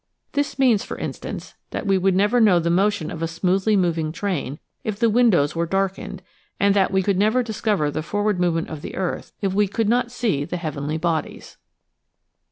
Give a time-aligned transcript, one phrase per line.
[0.31, 4.11] This means, for instance, that we would never know the motion of a smoothly moving
[4.11, 6.23] train if the windows were darkened
[6.59, 9.87] and that we could never discover the forward movement of the earth if we could
[9.89, 11.57] not see the heavenly bodies.